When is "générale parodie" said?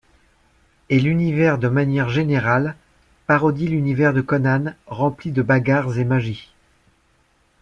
2.09-3.67